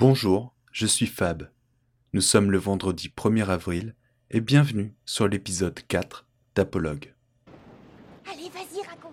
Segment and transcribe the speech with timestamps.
[0.00, 1.50] Bonjour, je suis Fab.
[2.12, 3.96] Nous sommes le vendredi 1er avril
[4.30, 6.24] et bienvenue sur l'épisode 4
[6.54, 7.12] d'Apologue.
[8.30, 9.10] Allez, vas-y, raconte.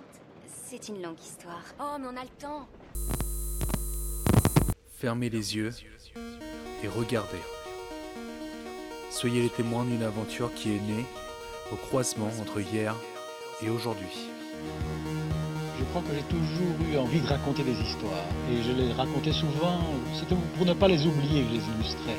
[0.48, 1.64] C'est une longue histoire.
[1.80, 2.70] Oh, mais on a le temps.
[4.92, 5.72] Fermez les yeux
[6.84, 7.42] et regardez.
[9.10, 11.06] Soyez les témoins d'une aventure qui est née
[11.72, 12.96] au croisement entre hier
[13.64, 14.30] et aujourd'hui.
[15.78, 18.26] Je crois que j'ai toujours eu envie de raconter des histoires.
[18.50, 19.80] Et je les racontais souvent,
[20.14, 22.18] c'était pour ne pas les oublier que je les illustrais.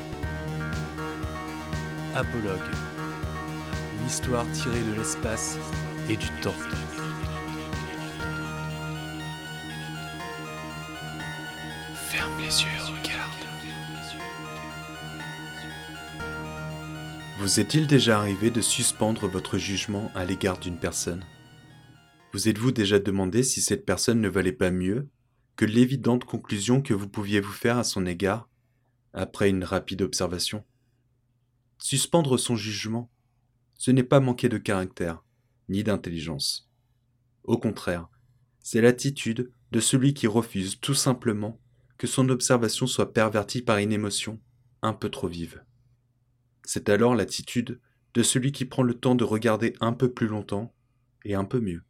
[2.15, 2.69] Apologue.
[3.99, 5.57] Une histoire tirée de l'espace
[6.09, 6.53] et du temps.
[11.95, 13.31] Ferme les yeux, regarde.
[17.39, 21.23] Vous est-il déjà arrivé de suspendre votre jugement à l'égard d'une personne?
[22.37, 25.09] Vous êtes-vous déjà demandé si cette personne ne valait pas mieux
[25.55, 28.47] que l'évidente conclusion que vous pouviez vous faire à son égard
[29.11, 30.63] après une rapide observation?
[31.79, 33.11] Suspendre son jugement,
[33.73, 35.23] ce n'est pas manquer de caractère,
[35.67, 36.69] ni d'intelligence.
[37.43, 38.07] Au contraire,
[38.59, 41.59] c'est l'attitude de celui qui refuse tout simplement
[41.97, 44.39] que son observation soit pervertie par une émotion
[44.83, 45.63] un peu trop vive.
[46.65, 47.81] C'est alors l'attitude
[48.13, 50.75] de celui qui prend le temps de regarder un peu plus longtemps
[51.25, 51.81] et un peu mieux.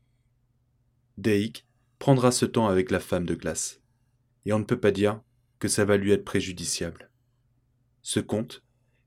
[1.18, 1.66] Deic
[2.00, 3.82] prendra ce temps avec la femme de glace,
[4.46, 5.22] et on ne peut pas dire
[5.60, 7.10] que ça va lui être préjudiciable.
[8.02, 8.64] Ce conte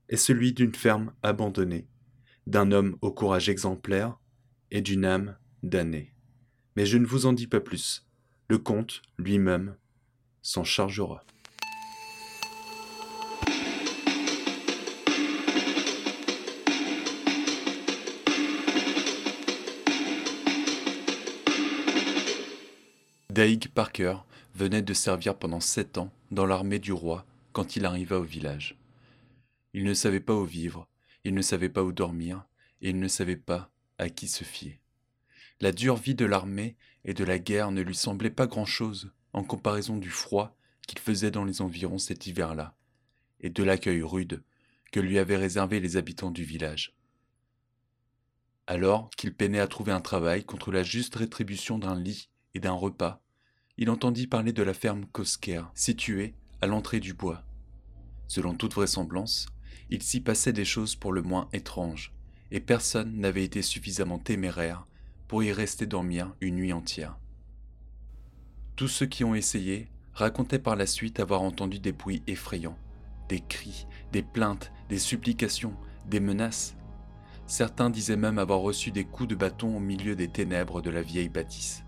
[0.09, 1.87] est celui d'une ferme abandonnée,
[2.47, 4.19] d'un homme au courage exemplaire
[4.71, 6.13] et d'une âme damnée.
[6.75, 8.07] Mais je ne vous en dis pas plus.
[8.49, 9.77] Le conte lui-même
[10.41, 11.23] s'en chargera.
[23.31, 24.17] Daig Parker
[24.55, 28.77] venait de servir pendant sept ans dans l'armée du roi quand il arriva au village.
[29.73, 30.85] Il ne savait pas où vivre,
[31.23, 32.43] il ne savait pas où dormir,
[32.81, 34.81] et il ne savait pas à qui se fier.
[35.61, 39.45] La dure vie de l'armée et de la guerre ne lui semblait pas grand-chose en
[39.45, 42.75] comparaison du froid qu'il faisait dans les environs cet hiver-là,
[43.39, 44.43] et de l'accueil rude
[44.91, 46.97] que lui avaient réservé les habitants du village.
[48.67, 52.73] Alors qu'il peinait à trouver un travail contre la juste rétribution d'un lit et d'un
[52.73, 53.21] repas,
[53.77, 57.43] il entendit parler de la ferme Kosker, située à l'entrée du bois.
[58.27, 59.47] Selon toute vraisemblance,
[59.89, 62.13] il s'y passait des choses pour le moins étranges,
[62.51, 64.85] et personne n'avait été suffisamment téméraire
[65.27, 67.17] pour y rester dormir une nuit entière.
[68.75, 72.77] Tous ceux qui ont essayé racontaient par la suite avoir entendu des bruits effrayants,
[73.29, 75.75] des cris, des plaintes, des supplications,
[76.07, 76.75] des menaces.
[77.47, 81.01] Certains disaient même avoir reçu des coups de bâton au milieu des ténèbres de la
[81.01, 81.83] vieille bâtisse.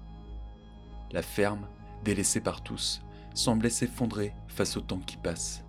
[1.14, 1.68] La ferme,
[2.04, 3.02] délaissée par tous,
[3.34, 5.64] semblait s'effondrer face au temps qui passe.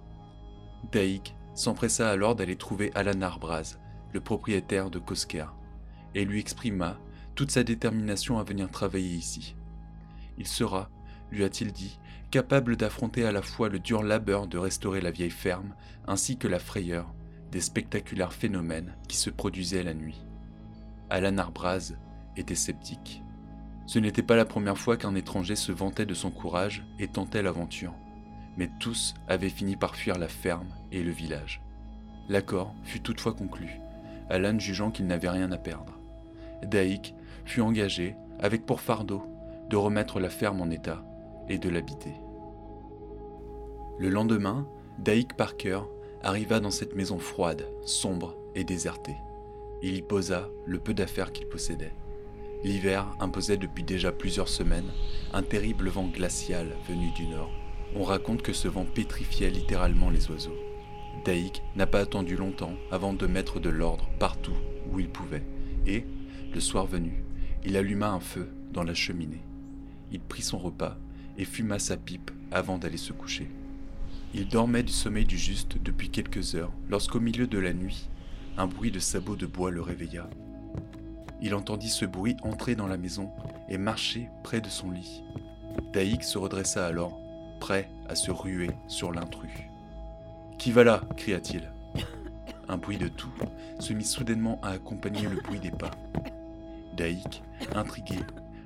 [0.90, 3.78] Daïk s'empressa alors d'aller trouver Alan Arbraz,
[4.12, 5.46] le propriétaire de Kosker,
[6.14, 6.98] et lui exprima
[7.34, 9.56] toute sa détermination à venir travailler ici.
[10.38, 10.90] Il sera,
[11.30, 11.98] lui a-t-il dit,
[12.30, 15.74] capable d'affronter à la fois le dur labeur de restaurer la vieille ferme,
[16.06, 17.12] ainsi que la frayeur
[17.50, 20.24] des spectaculaires phénomènes qui se produisaient la nuit.
[21.10, 21.94] Alan Arbraz
[22.36, 23.23] était sceptique.
[23.86, 27.42] Ce n'était pas la première fois qu'un étranger se vantait de son courage et tentait
[27.42, 27.94] l'aventure,
[28.56, 31.60] mais tous avaient fini par fuir la ferme et le village.
[32.28, 33.80] L'accord fut toutefois conclu,
[34.30, 35.98] Alan jugeant qu'il n'avait rien à perdre.
[36.62, 37.14] Daïk
[37.44, 39.22] fut engagé, avec pour fardeau,
[39.68, 41.04] de remettre la ferme en état
[41.48, 42.14] et de l'habiter.
[43.98, 44.66] Le lendemain,
[44.98, 45.80] Daïk Parker
[46.22, 49.16] arriva dans cette maison froide, sombre et désertée.
[49.82, 51.94] Il y posa le peu d'affaires qu'il possédait.
[52.64, 54.90] L'hiver imposait depuis déjà plusieurs semaines
[55.34, 57.50] un terrible vent glacial venu du nord.
[57.94, 60.56] On raconte que ce vent pétrifiait littéralement les oiseaux.
[61.26, 64.56] Daïk n'a pas attendu longtemps avant de mettre de l'ordre partout
[64.90, 65.44] où il pouvait,
[65.86, 66.06] et,
[66.54, 67.22] le soir venu,
[67.66, 69.42] il alluma un feu dans la cheminée.
[70.10, 70.96] Il prit son repas
[71.36, 73.50] et fuma sa pipe avant d'aller se coucher.
[74.32, 78.08] Il dormait du sommeil du juste depuis quelques heures lorsqu'au milieu de la nuit,
[78.56, 80.30] un bruit de sabots de bois le réveilla.
[81.44, 83.30] Il entendit ce bruit entrer dans la maison
[83.68, 85.22] et marcher près de son lit.
[85.92, 87.20] Daïk se redressa alors,
[87.60, 89.52] prêt à se ruer sur l'intrus.
[90.56, 91.02] Qui va là?
[91.18, 91.70] cria-t-il.
[92.68, 93.32] Un bruit de tout
[93.78, 95.90] se mit soudainement à accompagner le bruit des pas.
[96.96, 97.42] Daïk,
[97.74, 98.20] intrigué,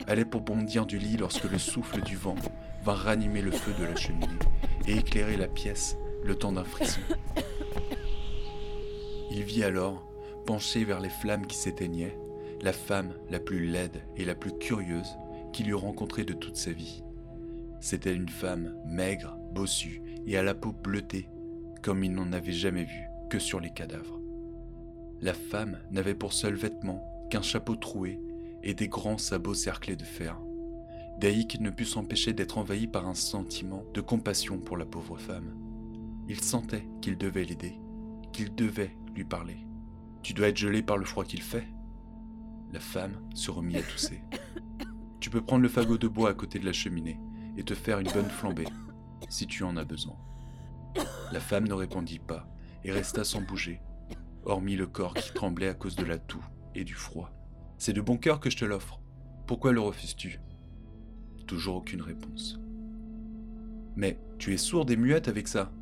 [0.06, 2.36] allait pour bondir du lit lorsque le souffle du vent
[2.84, 4.28] vint ranimer le feu de la cheminée
[4.86, 7.00] et éclairer la pièce le temps d'un frisson.
[9.32, 10.06] Il vit alors,
[10.46, 12.16] penché vers les flammes qui s'éteignaient,
[12.62, 15.16] la femme la plus laide et la plus curieuse
[15.52, 17.02] qu'il eût rencontrée de toute sa vie.
[17.80, 21.28] C'était une femme maigre, bossue et à la peau bleutée
[21.82, 24.20] comme il n'en avait jamais vu que sur les cadavres.
[25.20, 28.20] La femme n'avait pour seul vêtement qu'un chapeau troué
[28.62, 30.38] et des grands sabots cerclés de fer.
[31.18, 35.56] Daïk ne put s'empêcher d'être envahi par un sentiment de compassion pour la pauvre femme.
[36.28, 37.74] Il sentait qu'il devait l'aider,
[38.32, 39.56] qu'il devait lui parler.
[40.22, 41.66] Tu dois être gelé par le froid qu'il fait.
[42.72, 44.20] La femme se remit à tousser.
[45.20, 47.18] Tu peux prendre le fagot de bois à côté de la cheminée
[47.56, 48.68] et te faire une bonne flambée,
[49.28, 50.16] si tu en as besoin.
[51.32, 52.48] La femme ne répondit pas
[52.84, 53.80] et resta sans bouger,
[54.44, 56.44] hormis le corps qui tremblait à cause de la toux
[56.74, 57.32] et du froid.
[57.78, 59.00] C'est de bon cœur que je te l'offre.
[59.46, 60.40] Pourquoi le refuses-tu?
[61.46, 62.60] Toujours aucune réponse.
[63.96, 65.72] Mais tu es sourde et muette avec ça.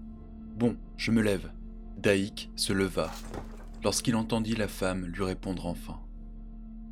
[0.56, 1.53] Bon, je me lève.
[1.99, 3.11] Daïk se leva,
[3.85, 6.00] lorsqu'il entendit la femme lui répondre enfin.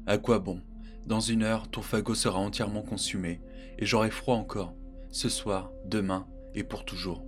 [0.07, 0.61] À quoi bon?
[1.07, 3.41] Dans une heure, ton fagot sera entièrement consumé,
[3.79, 4.75] et j'aurai froid encore,
[5.11, 7.25] ce soir, demain et pour toujours.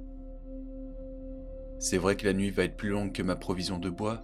[1.79, 4.23] C'est vrai que la nuit va être plus longue que ma provision de bois,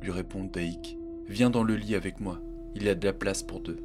[0.00, 0.98] lui répond Daïk.
[1.28, 2.40] Viens dans le lit avec moi,
[2.74, 3.82] il y a de la place pour deux.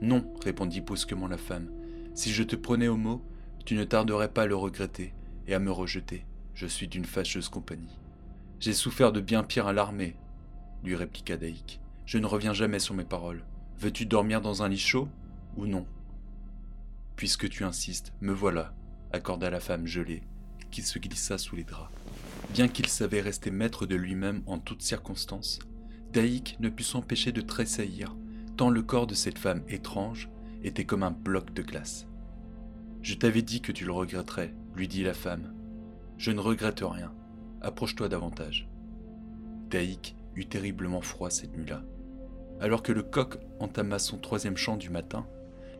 [0.00, 1.70] Non, répondit brusquement la femme.
[2.14, 3.22] Si je te prenais au mot,
[3.64, 5.14] tu ne tarderais pas à le regretter
[5.48, 6.24] et à me rejeter.
[6.54, 7.98] Je suis d'une fâcheuse compagnie.
[8.60, 10.16] J'ai souffert de bien pire à l'armée,
[10.84, 11.80] lui répliqua Daïk.
[12.06, 13.44] Je ne reviens jamais sur mes paroles.
[13.80, 15.08] Veux-tu dormir dans un lit chaud
[15.56, 15.86] ou non?
[17.16, 18.72] Puisque tu insistes, me voilà,
[19.12, 20.22] accorda la femme gelée,
[20.70, 21.92] qui se glissa sous les draps.
[22.52, 25.58] Bien qu'il savait rester maître de lui-même en toutes circonstances,
[26.12, 28.14] Daïk ne put s'empêcher de tressaillir,
[28.56, 30.30] tant le corps de cette femme étrange
[30.62, 32.06] était comme un bloc de glace.
[33.02, 35.52] Je t'avais dit que tu le regretterais, lui dit la femme.
[36.18, 37.12] Je ne regrette rien.
[37.62, 38.68] Approche-toi davantage.
[39.70, 41.82] Daïk eut terriblement froid cette nuit-là.
[42.60, 45.26] Alors que le coq entama son troisième chant du matin,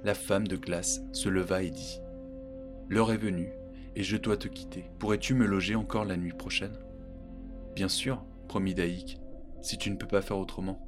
[0.05, 2.00] la femme de glace se leva et dit
[2.88, 3.52] L'heure est venue,
[3.96, 4.84] et je dois te quitter.
[4.99, 6.76] Pourrais-tu me loger encore la nuit prochaine?
[7.75, 9.19] Bien sûr, promit Daïk,
[9.62, 10.87] si tu ne peux pas faire autrement.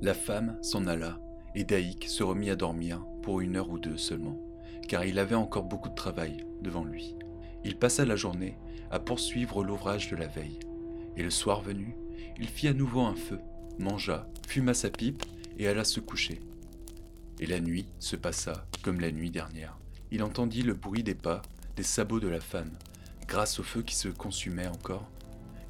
[0.00, 1.20] La femme s'en alla,
[1.54, 4.38] et Daïk se remit à dormir pour une heure ou deux seulement,
[4.88, 7.14] car il avait encore beaucoup de travail devant lui.
[7.64, 8.56] Il passa la journée
[8.90, 10.58] à poursuivre l'ouvrage de la veille,
[11.16, 11.96] et le soir venu,
[12.38, 13.40] il fit à nouveau un feu,
[13.78, 15.24] mangea, fuma sa pipe
[15.58, 16.40] et alla se coucher.
[17.40, 19.78] Et la nuit se passa comme la nuit dernière.
[20.10, 21.42] Il entendit le bruit des pas,
[21.76, 22.72] des sabots de la femme,
[23.26, 25.10] grâce au feu qui se consumait encore.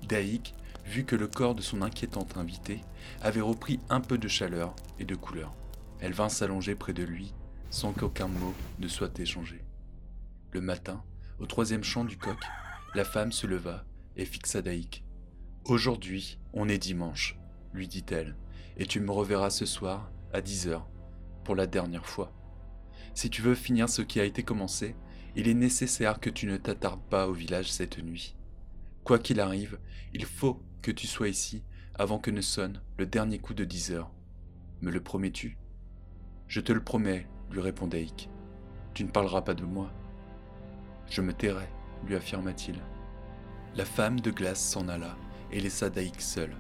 [0.09, 0.55] Daïk
[0.85, 2.81] vu que le corps de son inquiétante invitée
[3.21, 5.53] avait repris un peu de chaleur et de couleur.
[6.01, 7.35] Elle vint s'allonger près de lui
[7.71, 9.63] sans qu'aucun mot ne soit échangé.
[10.53, 11.03] Le matin,
[11.39, 12.39] au troisième chant du coq,
[12.95, 13.85] la femme se leva
[14.17, 15.05] et fixa Daïk.
[15.65, 17.37] Aujourd'hui, on est dimanche,
[17.77, 18.35] lui dit-elle,
[18.77, 20.89] et tu me reverras ce soir à dix heures,
[21.45, 22.33] pour la dernière fois.
[23.15, 24.97] Si tu veux finir ce qui a été commencé,
[25.37, 28.35] il est nécessaire que tu ne t'attardes pas au village cette nuit.
[29.05, 29.79] Quoi qu'il arrive,
[30.13, 31.63] il faut que tu sois ici
[31.95, 34.11] avant que ne sonne le dernier coup de dix heures.
[34.81, 35.57] Me le promets-tu?
[36.49, 38.29] Je te le promets, lui répond Daïk.
[38.95, 39.93] Tu ne parleras pas de moi.
[41.09, 41.69] Je me tairai,
[42.07, 42.77] lui affirma-t-il.
[43.75, 45.17] La femme de glace s'en alla
[45.51, 46.57] et laissa Daïk seul.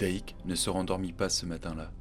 [0.00, 1.92] Daïk ne se rendormit pas ce matin-là.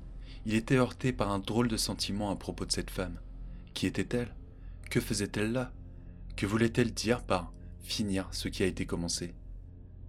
[0.45, 3.19] Il était heurté par un drôle de sentiment à propos de cette femme.
[3.73, 4.33] Qui était-elle?
[4.89, 5.73] Que faisait-elle là?
[6.37, 7.51] Que voulait-elle dire par
[7.83, 9.35] finir ce qui a été commencé?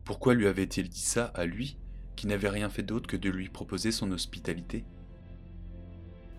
[0.05, 1.79] Pourquoi lui avait-il dit ça à lui,
[2.15, 4.85] qui n'avait rien fait d'autre que de lui proposer son hospitalité?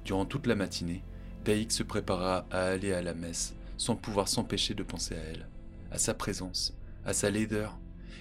[0.05, 1.03] Durant toute la matinée,
[1.43, 5.49] Daïk se prépara à aller à la messe sans pouvoir s'empêcher de penser à elle,
[5.91, 6.73] à sa présence,
[7.03, 7.77] à sa laideur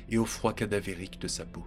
[0.08, 1.64] et au froid cadavérique de sa peau.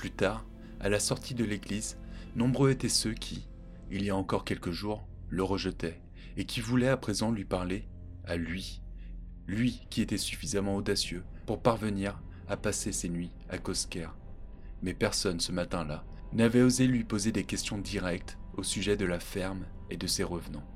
[0.00, 0.46] Plus tard,
[0.80, 1.98] à la sortie de l'église,
[2.34, 3.46] nombreux étaient ceux qui,
[3.90, 6.00] il y a encore quelques jours, le rejetaient
[6.38, 7.86] et qui voulaient à présent lui parler
[8.24, 8.80] à lui,
[9.46, 14.08] lui qui était suffisamment audacieux pour parvenir à passer ses nuits à Kosker.
[14.80, 16.02] Mais personne ce matin-là
[16.32, 20.24] n'avait osé lui poser des questions directes au sujet de la ferme et de ses
[20.24, 20.66] revenants.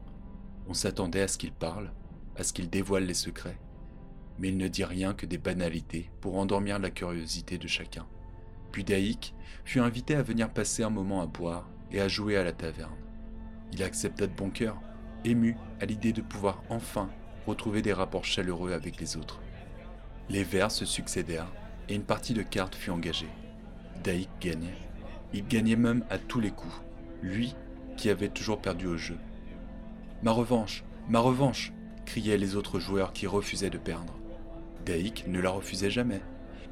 [0.68, 1.94] On s'attendait à ce qu'il parle,
[2.36, 3.58] à ce qu'il dévoile les secrets,
[4.38, 8.06] mais il ne dit rien que des banalités pour endormir la curiosité de chacun.
[8.74, 12.42] Puis Daïk fut invité à venir passer un moment à boire et à jouer à
[12.42, 12.96] la taverne.
[13.72, 14.80] Il accepta de bon cœur,
[15.24, 17.08] ému à l'idée de pouvoir enfin
[17.46, 19.40] retrouver des rapports chaleureux avec les autres.
[20.28, 21.52] Les vers se succédèrent
[21.88, 23.28] et une partie de cartes fut engagée.
[24.02, 24.76] Daïk gagnait.
[25.32, 26.82] Il gagnait même à tous les coups,
[27.22, 27.54] lui
[27.96, 29.18] qui avait toujours perdu au jeu.
[30.24, 31.72] Ma revanche, ma revanche
[32.06, 34.18] criaient les autres joueurs qui refusaient de perdre.
[34.84, 36.22] Daïk ne la refusait jamais.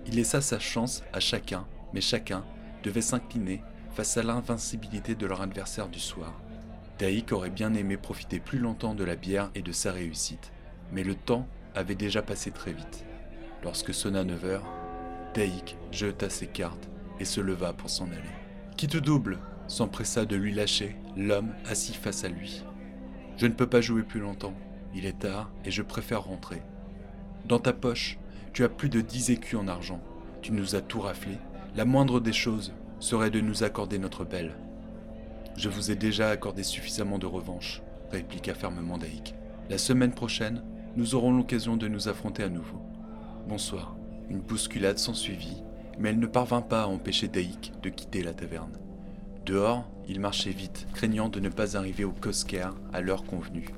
[0.04, 2.44] Il laissa sa chance à chacun, mais chacun
[2.82, 3.62] devait s'incliner
[3.94, 6.32] face à l'invincibilité de leur adversaire du soir.
[6.98, 10.52] Daïk aurait bien aimé profiter plus longtemps de la bière et de sa réussite,
[10.92, 13.04] mais le temps avait déjà passé très vite.
[13.62, 14.66] Lorsque sonna 9 heures,
[15.34, 16.88] Daïk jeta ses cartes
[17.20, 18.22] et se leva pour s'en aller.
[18.76, 22.64] Qui te double s'empressa de lui lâcher l'homme assis face à lui.
[23.36, 24.54] Je ne peux pas jouer plus longtemps.
[24.94, 26.62] Il est tard et je préfère rentrer.
[27.46, 28.18] Dans ta poche,
[28.52, 30.00] tu as plus de 10 écus en argent.
[30.42, 31.38] Tu nous as tout raflé.
[31.74, 34.52] La moindre des choses serait de nous accorder notre belle.
[35.56, 39.34] Je vous ai déjà accordé suffisamment de revanche, répliqua fermement Daïk.
[39.70, 40.62] La semaine prochaine,
[40.96, 42.78] nous aurons l'occasion de nous affronter à nouveau.
[43.48, 43.96] Bonsoir.
[44.28, 45.62] Une bousculade s'ensuivit,
[45.98, 48.76] mais elle ne parvint pas à empêcher Daïk de quitter la taverne.
[49.46, 53.70] Dehors, il marchait vite, craignant de ne pas arriver au Kosker à l'heure convenue.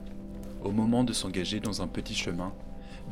[0.65, 2.53] Au moment de s'engager dans un petit chemin,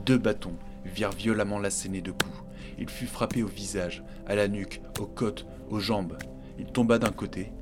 [0.05, 2.42] deux bâtons virent violemment l'asséner de coups.
[2.79, 6.17] Il fut frappé au visage, à la nuque, aux côtes, aux jambes.
[6.59, 7.52] Il tomba d'un côté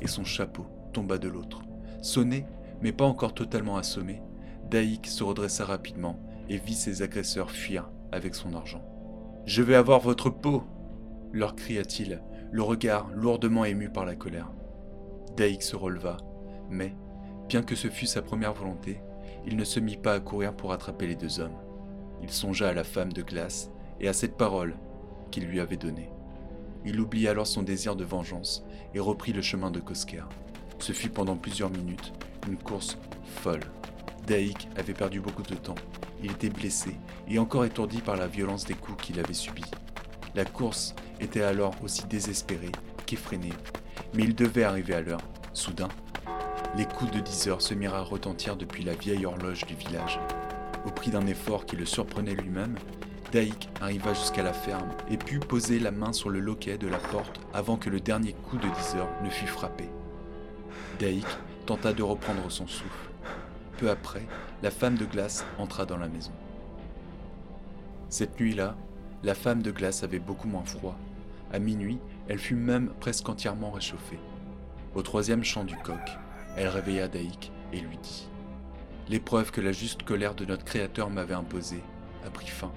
[0.00, 1.62] et son chapeau tomba de l'autre.
[2.02, 2.46] Sonné,
[2.80, 4.22] mais pas encore totalement assommé,
[4.70, 8.82] Daïk se redressa rapidement et vit ses agresseurs fuir avec son argent.
[9.46, 10.64] Je vais avoir votre peau
[11.32, 14.50] leur cria-t-il, le regard lourdement ému par la colère.
[15.36, 16.16] Daïk se releva,
[16.68, 16.94] mais,
[17.48, 19.00] bien que ce fût sa première volonté,
[19.46, 21.56] il ne se mit pas à courir pour attraper les deux hommes.
[22.22, 24.76] Il songea à la femme de glace et à cette parole
[25.30, 26.10] qu'il lui avait donnée.
[26.84, 28.64] Il oublia alors son désir de vengeance
[28.94, 30.24] et reprit le chemin de Kosker.
[30.78, 32.12] Ce fut pendant plusieurs minutes
[32.48, 33.64] une course folle.
[34.26, 35.74] Daïk avait perdu beaucoup de temps.
[36.22, 36.96] Il était blessé
[37.28, 39.70] et encore étourdi par la violence des coups qu'il avait subis.
[40.34, 42.72] La course était alors aussi désespérée
[43.06, 43.52] qu'effrénée,
[44.14, 45.20] mais il devait arriver à l'heure.
[45.52, 45.88] Soudain,
[46.76, 50.20] les coups de 10 heures se mirent à retentir depuis la vieille horloge du village.
[50.86, 52.76] Au prix d'un effort qui le surprenait lui-même,
[53.32, 56.98] Daïk arriva jusqu'à la ferme et put poser la main sur le loquet de la
[56.98, 59.88] porte avant que le dernier coup de 10 heures ne fût frappé.
[60.98, 61.26] Daïk
[61.64, 63.10] tenta de reprendre son souffle.
[63.78, 64.26] Peu après,
[64.64, 66.32] la femme de glace entra dans la maison.
[68.08, 68.76] Cette nuit-là,
[69.22, 70.98] la femme de glace avait beaucoup moins froid.
[71.52, 74.18] À minuit, elle fut même presque entièrement réchauffée.
[74.96, 76.18] Au troisième chant du coq,
[76.56, 78.28] elle réveilla Daïk et lui dit
[79.08, 81.82] L'épreuve que la juste colère de notre Créateur m'avait imposée
[82.26, 82.72] a pris fin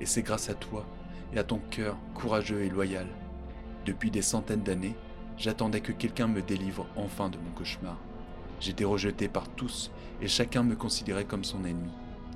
[0.00, 0.84] et c'est grâce à toi
[1.32, 3.06] et à ton cœur courageux et loyal.
[3.84, 4.96] Depuis des centaines d'années,
[5.36, 7.98] j'attendais que quelqu'un me délivre enfin de mon cauchemar.
[8.60, 11.90] J'étais rejeté par tous et chacun me considérait comme son ennemi.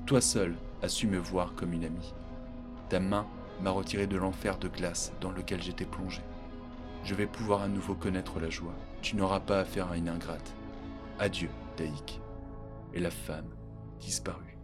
[0.05, 2.13] Toi seul as su me voir comme une amie.
[2.89, 3.27] Ta main
[3.61, 6.21] m'a retiré de l'enfer de glace dans lequel j'étais plongé.
[7.03, 8.75] Je vais pouvoir à nouveau connaître la joie.
[9.01, 10.53] Tu n'auras pas affaire à une ingrate.
[11.19, 12.21] Adieu, Daïk.
[12.93, 13.49] Et la femme
[13.99, 14.57] disparut.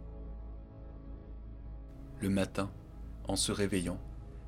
[2.20, 2.70] Le matin,
[3.28, 4.00] en se réveillant,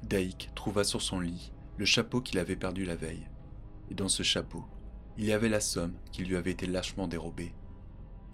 [0.03, 3.29] Daïk trouva sur son lit le chapeau qu'il avait perdu la veille.
[3.91, 4.65] Et dans ce chapeau,
[5.17, 7.55] il y avait la somme qui lui avait été lâchement dérobée.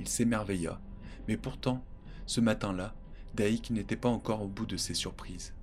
[0.00, 0.80] Il s'émerveilla,
[1.28, 1.84] mais pourtant,
[2.26, 2.94] ce matin-là,
[3.34, 5.54] Daïk n'était pas encore au bout de ses surprises.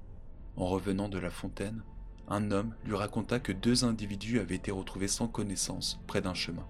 [0.56, 1.82] En revenant de la fontaine,
[2.28, 6.68] un homme lui raconta que deux individus avaient été retrouvés sans connaissance près d'un chemin.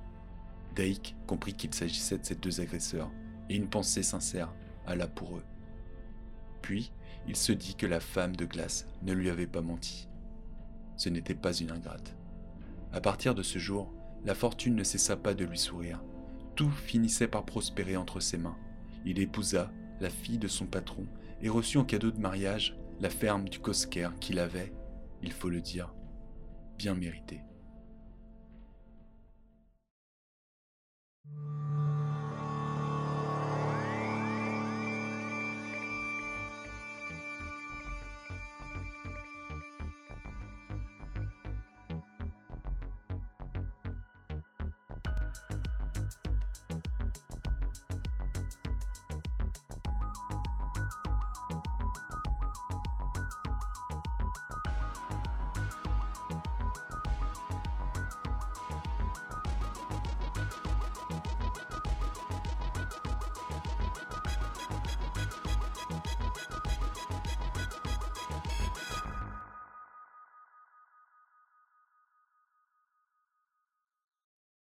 [0.76, 3.12] Daïk comprit qu'il s'agissait de ces deux agresseurs,
[3.50, 4.54] et une pensée sincère
[4.88, 5.44] alla pour eux.
[6.62, 6.92] Puis,
[7.28, 10.08] il se dit que la femme de glace ne lui avait pas menti.
[10.98, 12.16] Ce n'était pas une ingrate.
[12.92, 13.94] À partir de ce jour,
[14.26, 16.02] la fortune ne cessa pas de lui sourire.
[16.56, 18.58] Tout finissait par prospérer entre ses mains.
[19.06, 21.06] Il épousa la fille de son patron
[21.42, 24.72] et reçut en cadeau de mariage la ferme du Kosker qu'il avait,
[25.22, 25.94] il faut le dire,
[26.78, 27.42] bien mérité.